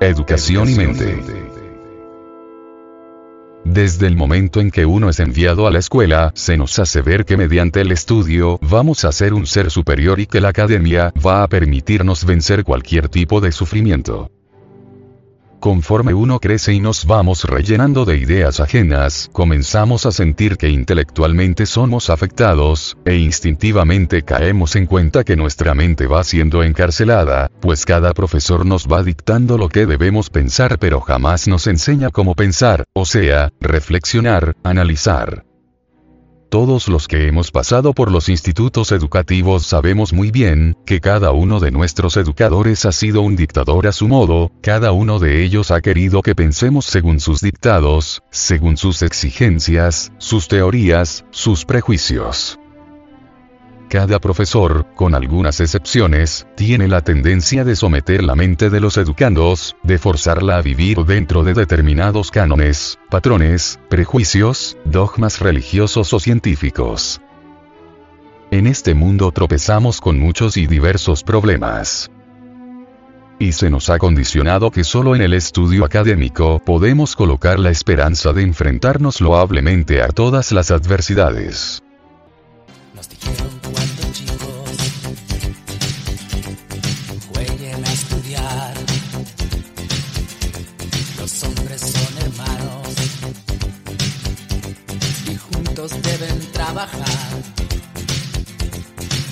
Educación 0.00 0.68
y 0.68 0.74
mente. 0.74 1.22
Desde 3.64 4.06
el 4.06 4.14
momento 4.14 4.60
en 4.60 4.70
que 4.70 4.84
uno 4.84 5.08
es 5.08 5.20
enviado 5.20 5.66
a 5.66 5.70
la 5.70 5.78
escuela, 5.78 6.32
se 6.34 6.58
nos 6.58 6.78
hace 6.78 7.00
ver 7.00 7.24
que 7.24 7.38
mediante 7.38 7.80
el 7.80 7.90
estudio 7.90 8.58
vamos 8.60 9.06
a 9.06 9.12
ser 9.12 9.32
un 9.32 9.46
ser 9.46 9.70
superior 9.70 10.20
y 10.20 10.26
que 10.26 10.42
la 10.42 10.48
academia 10.48 11.14
va 11.26 11.42
a 11.42 11.48
permitirnos 11.48 12.26
vencer 12.26 12.62
cualquier 12.62 13.08
tipo 13.08 13.40
de 13.40 13.52
sufrimiento. 13.52 14.30
Conforme 15.60 16.14
uno 16.14 16.38
crece 16.38 16.72
y 16.72 16.80
nos 16.80 17.06
vamos 17.06 17.44
rellenando 17.44 18.04
de 18.04 18.18
ideas 18.18 18.60
ajenas, 18.60 19.28
comenzamos 19.32 20.06
a 20.06 20.12
sentir 20.12 20.56
que 20.56 20.68
intelectualmente 20.68 21.66
somos 21.66 22.10
afectados, 22.10 22.96
e 23.04 23.16
instintivamente 23.16 24.22
caemos 24.22 24.76
en 24.76 24.86
cuenta 24.86 25.24
que 25.24 25.36
nuestra 25.36 25.74
mente 25.74 26.06
va 26.06 26.22
siendo 26.24 26.62
encarcelada, 26.62 27.50
pues 27.60 27.84
cada 27.84 28.12
profesor 28.12 28.66
nos 28.66 28.86
va 28.86 29.02
dictando 29.02 29.58
lo 29.58 29.68
que 29.68 29.86
debemos 29.86 30.30
pensar 30.30 30.78
pero 30.78 31.00
jamás 31.00 31.48
nos 31.48 31.66
enseña 31.66 32.10
cómo 32.10 32.34
pensar, 32.34 32.84
o 32.94 33.04
sea, 33.04 33.50
reflexionar, 33.60 34.54
analizar. 34.62 35.44
Todos 36.48 36.86
los 36.88 37.08
que 37.08 37.26
hemos 37.26 37.50
pasado 37.50 37.92
por 37.92 38.12
los 38.12 38.28
institutos 38.28 38.92
educativos 38.92 39.66
sabemos 39.66 40.12
muy 40.12 40.30
bien, 40.30 40.76
que 40.86 41.00
cada 41.00 41.32
uno 41.32 41.58
de 41.58 41.72
nuestros 41.72 42.16
educadores 42.16 42.86
ha 42.86 42.92
sido 42.92 43.22
un 43.22 43.34
dictador 43.34 43.86
a 43.88 43.92
su 43.92 44.06
modo, 44.06 44.52
cada 44.62 44.92
uno 44.92 45.18
de 45.18 45.42
ellos 45.42 45.72
ha 45.72 45.80
querido 45.80 46.22
que 46.22 46.36
pensemos 46.36 46.84
según 46.84 47.18
sus 47.18 47.40
dictados, 47.40 48.22
según 48.30 48.76
sus 48.76 49.02
exigencias, 49.02 50.12
sus 50.18 50.46
teorías, 50.46 51.24
sus 51.30 51.64
prejuicios. 51.64 52.58
Cada 53.96 54.18
profesor, 54.18 54.84
con 54.94 55.14
algunas 55.14 55.58
excepciones, 55.58 56.46
tiene 56.54 56.86
la 56.86 57.00
tendencia 57.00 57.64
de 57.64 57.74
someter 57.74 58.22
la 58.22 58.34
mente 58.34 58.68
de 58.68 58.78
los 58.78 58.98
educandos, 58.98 59.74
de 59.84 59.96
forzarla 59.96 60.58
a 60.58 60.60
vivir 60.60 60.98
dentro 61.06 61.42
de 61.44 61.54
determinados 61.54 62.30
cánones, 62.30 62.98
patrones, 63.08 63.80
prejuicios, 63.88 64.76
dogmas 64.84 65.40
religiosos 65.40 66.12
o 66.12 66.20
científicos. 66.20 67.22
En 68.50 68.66
este 68.66 68.92
mundo 68.92 69.32
tropezamos 69.32 70.02
con 70.02 70.20
muchos 70.20 70.58
y 70.58 70.66
diversos 70.66 71.22
problemas. 71.22 72.10
Y 73.38 73.52
se 73.52 73.70
nos 73.70 73.88
ha 73.88 73.96
condicionado 73.96 74.70
que 74.70 74.84
solo 74.84 75.14
en 75.14 75.22
el 75.22 75.32
estudio 75.32 75.86
académico 75.86 76.60
podemos 76.62 77.16
colocar 77.16 77.58
la 77.58 77.70
esperanza 77.70 78.34
de 78.34 78.42
enfrentarnos 78.42 79.22
loablemente 79.22 80.02
a 80.02 80.08
todas 80.08 80.52
las 80.52 80.70
adversidades. 80.70 81.82
Trabajar. 96.76 97.06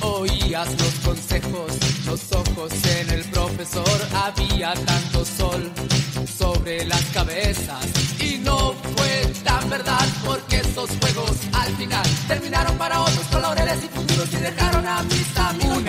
Oías 0.00 0.68
los 0.80 0.94
consejos, 1.04 1.72
los 2.06 2.32
ojos 2.32 2.72
en 2.84 3.10
el 3.10 3.24
profesor, 3.24 3.98
había 4.14 4.74
tanto 4.74 5.24
sol 5.24 5.70
sobre 6.38 6.84
las 6.84 7.02
cabezas. 7.12 7.84
Y 8.20 8.38
no 8.38 8.74
fue 8.96 9.32
tan 9.42 9.68
verdad 9.68 10.06
porque 10.24 10.58
esos 10.58 10.90
juegos 11.00 11.36
al 11.52 11.76
final 11.76 12.06
terminaron 12.28 12.76
para 12.78 13.00
otros 13.00 13.26
colores 13.32 13.78
y 13.84 13.88
futuros 13.88 14.32
y 14.32 14.36
dejaron 14.36 14.86
a 14.86 15.02
mis 15.02 15.36
amigos 15.36 15.82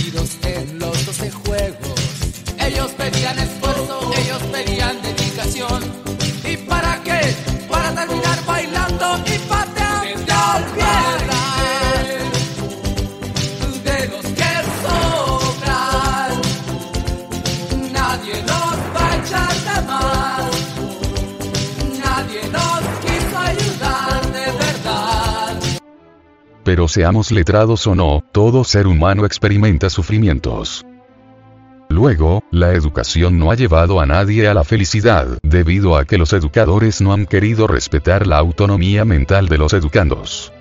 en 0.00 0.78
los 0.78 1.06
12 1.06 1.30
juegos. 1.30 2.00
Ellos 2.58 2.90
pedían 2.92 3.38
Pero 26.70 26.86
seamos 26.86 27.32
letrados 27.32 27.84
o 27.88 27.96
no, 27.96 28.22
todo 28.30 28.62
ser 28.62 28.86
humano 28.86 29.26
experimenta 29.26 29.90
sufrimientos. 29.90 30.86
Luego, 31.88 32.44
la 32.52 32.74
educación 32.74 33.40
no 33.40 33.50
ha 33.50 33.56
llevado 33.56 33.98
a 33.98 34.06
nadie 34.06 34.46
a 34.46 34.54
la 34.54 34.62
felicidad, 34.62 35.26
debido 35.42 35.96
a 35.96 36.04
que 36.04 36.16
los 36.16 36.32
educadores 36.32 37.00
no 37.00 37.12
han 37.12 37.26
querido 37.26 37.66
respetar 37.66 38.24
la 38.24 38.38
autonomía 38.38 39.04
mental 39.04 39.48
de 39.48 39.58
los 39.58 39.72
educandos. 39.72 40.52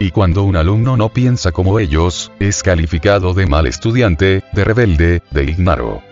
Y 0.00 0.10
cuando 0.10 0.42
un 0.44 0.56
alumno 0.56 0.96
no 0.96 1.10
piensa 1.10 1.52
como 1.52 1.78
ellos, 1.78 2.32
es 2.40 2.62
calificado 2.62 3.34
de 3.34 3.46
mal 3.46 3.66
estudiante, 3.66 4.42
de 4.54 4.64
rebelde, 4.64 5.22
de 5.30 5.44
ignaro. 5.44 6.07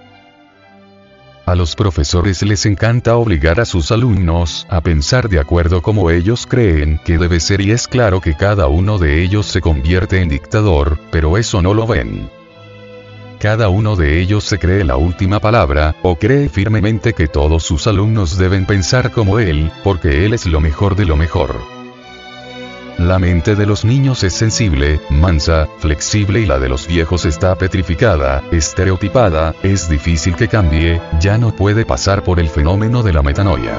A 1.46 1.54
los 1.54 1.76
profesores 1.76 2.42
les 2.42 2.66
encanta 2.66 3.16
obligar 3.16 3.60
a 3.60 3.64
sus 3.64 3.92
alumnos 3.92 4.66
a 4.68 4.80
pensar 4.80 5.28
de 5.28 5.38
acuerdo 5.38 5.80
como 5.80 6.10
ellos 6.10 6.44
creen 6.44 7.00
que 7.04 7.18
debe 7.18 7.38
ser 7.38 7.60
y 7.60 7.70
es 7.70 7.86
claro 7.86 8.20
que 8.20 8.34
cada 8.34 8.66
uno 8.66 8.98
de 8.98 9.22
ellos 9.22 9.46
se 9.46 9.60
convierte 9.60 10.20
en 10.20 10.28
dictador, 10.28 10.98
pero 11.12 11.36
eso 11.38 11.62
no 11.62 11.72
lo 11.72 11.86
ven. 11.86 12.28
Cada 13.38 13.68
uno 13.68 13.94
de 13.94 14.20
ellos 14.20 14.42
se 14.42 14.58
cree 14.58 14.82
la 14.82 14.96
última 14.96 15.38
palabra, 15.38 15.94
o 16.02 16.16
cree 16.16 16.48
firmemente 16.48 17.12
que 17.12 17.28
todos 17.28 17.62
sus 17.62 17.86
alumnos 17.86 18.38
deben 18.38 18.66
pensar 18.66 19.12
como 19.12 19.38
él, 19.38 19.70
porque 19.84 20.24
él 20.26 20.34
es 20.34 20.46
lo 20.46 20.60
mejor 20.60 20.96
de 20.96 21.04
lo 21.04 21.16
mejor. 21.16 21.75
La 22.98 23.18
mente 23.18 23.54
de 23.56 23.66
los 23.66 23.84
niños 23.84 24.24
es 24.24 24.32
sensible, 24.32 25.00
mansa, 25.10 25.68
flexible 25.78 26.40
y 26.40 26.46
la 26.46 26.58
de 26.58 26.70
los 26.70 26.86
viejos 26.86 27.26
está 27.26 27.54
petrificada, 27.54 28.42
estereotipada, 28.50 29.54
es 29.62 29.88
difícil 29.90 30.34
que 30.34 30.48
cambie, 30.48 31.00
ya 31.20 31.36
no 31.36 31.54
puede 31.54 31.84
pasar 31.84 32.24
por 32.24 32.40
el 32.40 32.48
fenómeno 32.48 33.02
de 33.02 33.12
la 33.12 33.22
metanoia. 33.22 33.74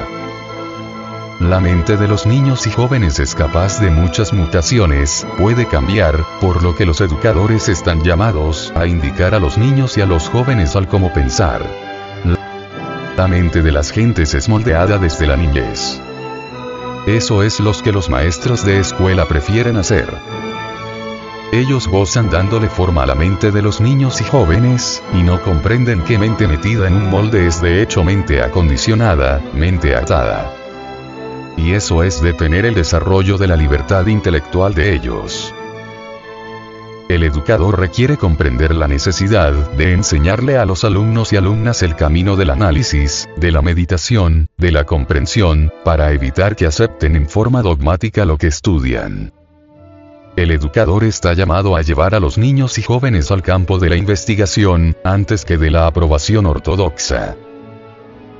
La 1.40 1.60
mente 1.60 1.96
de 1.96 2.06
los 2.06 2.26
niños 2.26 2.66
y 2.68 2.70
jóvenes 2.70 3.18
es 3.18 3.34
capaz 3.34 3.80
de 3.80 3.90
muchas 3.90 4.32
mutaciones, 4.32 5.26
puede 5.36 5.66
cambiar, 5.66 6.24
por 6.40 6.62
lo 6.62 6.76
que 6.76 6.86
los 6.86 7.00
educadores 7.00 7.68
están 7.68 8.02
llamados 8.02 8.72
a 8.76 8.86
indicar 8.86 9.34
a 9.34 9.40
los 9.40 9.58
niños 9.58 9.98
y 9.98 10.00
a 10.00 10.06
los 10.06 10.28
jóvenes 10.28 10.76
al 10.76 10.86
cómo 10.86 11.12
pensar. 11.12 11.62
La, 13.16 13.28
mente 13.28 13.62
de 13.62 13.72
las 13.72 13.90
gentes 13.90 14.34
es 14.34 14.48
moldeada 14.48 14.98
desde 14.98 15.26
la 15.26 15.36
niñez. 15.36 16.00
Eso 17.08 17.42
es 17.42 17.58
lo 17.58 17.72
que 17.72 17.90
los 17.90 18.10
maestros 18.10 18.66
de 18.66 18.80
escuela 18.80 19.26
prefieren 19.26 19.78
hacer. 19.78 20.14
Ellos 21.52 21.88
gozan 21.88 22.28
dándole 22.28 22.68
forma 22.68 23.04
a 23.04 23.06
la 23.06 23.14
mente 23.14 23.50
de 23.50 23.62
los 23.62 23.80
niños 23.80 24.20
y 24.20 24.24
jóvenes, 24.24 25.02
y 25.14 25.22
no 25.22 25.40
comprenden 25.40 26.02
que 26.02 26.18
mente 26.18 26.46
metida 26.46 26.86
en 26.86 26.92
un 26.92 27.08
molde 27.08 27.46
es 27.46 27.62
de 27.62 27.80
hecho 27.80 28.04
mente 28.04 28.42
acondicionada, 28.42 29.40
mente 29.54 29.96
atada. 29.96 30.52
Y 31.56 31.72
eso 31.72 32.02
es 32.02 32.20
detener 32.20 32.66
el 32.66 32.74
desarrollo 32.74 33.38
de 33.38 33.46
la 33.46 33.56
libertad 33.56 34.06
intelectual 34.06 34.74
de 34.74 34.94
ellos. 34.94 35.54
El 37.08 37.22
educador 37.22 37.80
requiere 37.80 38.18
comprender 38.18 38.74
la 38.74 38.86
necesidad 38.86 39.52
de 39.72 39.94
enseñarle 39.94 40.58
a 40.58 40.66
los 40.66 40.84
alumnos 40.84 41.32
y 41.32 41.36
alumnas 41.36 41.82
el 41.82 41.96
camino 41.96 42.36
del 42.36 42.50
análisis, 42.50 43.26
de 43.38 43.50
la 43.50 43.62
meditación, 43.62 44.48
de 44.58 44.72
la 44.72 44.84
comprensión, 44.84 45.72
para 45.86 46.12
evitar 46.12 46.54
que 46.54 46.66
acepten 46.66 47.16
en 47.16 47.26
forma 47.26 47.62
dogmática 47.62 48.26
lo 48.26 48.36
que 48.36 48.48
estudian. 48.48 49.32
El 50.36 50.50
educador 50.50 51.02
está 51.02 51.32
llamado 51.32 51.76
a 51.76 51.82
llevar 51.82 52.14
a 52.14 52.20
los 52.20 52.36
niños 52.36 52.76
y 52.76 52.82
jóvenes 52.82 53.30
al 53.30 53.42
campo 53.42 53.78
de 53.78 53.88
la 53.88 53.96
investigación, 53.96 54.94
antes 55.02 55.46
que 55.46 55.56
de 55.56 55.70
la 55.70 55.86
aprobación 55.86 56.44
ortodoxa. 56.44 57.36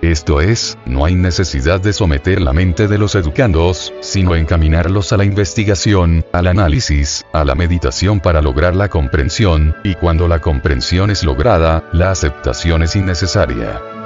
Esto 0.03 0.41
es, 0.41 0.79
no 0.87 1.05
hay 1.05 1.17
necesidad 1.17 1.81
de 1.81 1.93
someter 1.93 2.41
la 2.41 2.53
mente 2.53 2.87
de 2.87 2.99
los 2.99 3.17
educandos, 3.17 3.93
sino 4.01 4.37
encaminarlos 4.37 5.13
a 5.13 5.17
la 5.17 5.25
investigación, 5.25 6.25
al 6.33 6.47
análisis, 6.47 7.27
a 7.33 7.45
la 7.45 7.57
meditación 7.57 8.21
para 8.21 8.41
lograr 8.41 8.77
la 8.77 8.89
comprensión, 8.89 9.75
y 9.83 9.97
cuando 9.97 10.29
la 10.29 10.39
comprensión 10.39 11.11
es 11.11 11.25
lograda, 11.25 11.83
la 11.93 12.13
aceptación 12.13 12.85
es 12.85 12.95
innecesaria. 12.95 13.98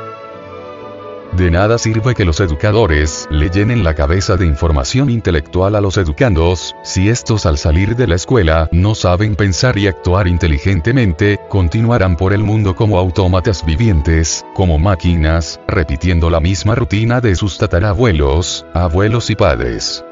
De 1.32 1.50
nada 1.50 1.78
sirve 1.78 2.14
que 2.14 2.26
los 2.26 2.40
educadores 2.40 3.26
le 3.30 3.48
llenen 3.48 3.82
la 3.84 3.94
cabeza 3.94 4.36
de 4.36 4.46
información 4.46 5.08
intelectual 5.08 5.74
a 5.74 5.80
los 5.80 5.96
educandos, 5.96 6.76
si 6.84 7.08
estos 7.08 7.46
al 7.46 7.56
salir 7.56 7.96
de 7.96 8.06
la 8.06 8.16
escuela 8.16 8.68
no 8.70 8.94
saben 8.94 9.34
pensar 9.34 9.78
y 9.78 9.86
actuar 9.86 10.28
inteligentemente, 10.28 11.40
continuarán 11.48 12.16
por 12.16 12.34
el 12.34 12.42
mundo 12.42 12.76
como 12.76 12.98
autómatas 12.98 13.64
vivientes, 13.64 14.44
como 14.54 14.78
máquinas, 14.78 15.58
repitiendo 15.66 16.28
la 16.28 16.40
misma 16.40 16.74
rutina 16.74 17.22
de 17.22 17.34
sus 17.34 17.56
tatarabuelos, 17.56 18.66
abuelos 18.74 19.30
y 19.30 19.34
padres 19.34 20.04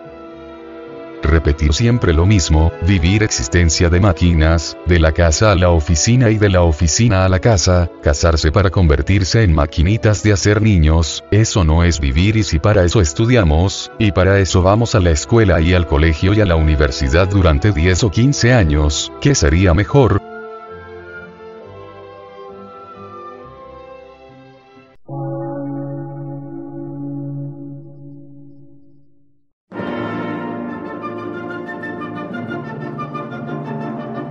repetir 1.31 1.73
siempre 1.73 2.13
lo 2.13 2.27
mismo, 2.27 2.73
vivir 2.87 3.23
existencia 3.23 3.89
de 3.89 4.01
máquinas, 4.01 4.77
de 4.87 4.99
la 4.99 5.13
casa 5.13 5.53
a 5.53 5.55
la 5.55 5.71
oficina 5.71 6.31
y 6.31 6.37
de 6.37 6.51
la 6.51 6.63
oficina 6.63 7.25
a 7.25 7.29
la 7.29 7.39
casa, 7.39 7.91
casarse 8.03 8.53
para 8.53 8.71
convertirse 8.71 9.43
en 9.43 9.55
maquinitas 9.55 10.23
de 10.23 10.33
hacer 10.33 10.61
niños, 10.61 11.25
eso 11.31 11.65
no 11.65 11.85
es 11.85 12.01
vivir 12.01 12.37
y 12.37 12.43
si 12.43 12.59
para 12.59 12.85
eso 12.85 13.01
estudiamos, 13.01 13.91
y 13.99 14.13
para 14.13 14.39
eso 14.39 14.63
vamos 14.63 14.95
a 14.95 15.01
la 15.01 15.11
escuela 15.11 15.61
y 15.61 15.73
al 15.73 15.87
colegio 15.87 16.35
y 16.35 16.41
a 16.41 16.47
la 16.47 16.57
universidad 16.57 17.29
durante 17.29 17.73
10 17.73 18.05
o 18.05 18.11
15 18.11 18.53
años, 18.53 19.13
¿qué 19.21 19.35
sería 19.35 19.73
mejor? 19.75 20.21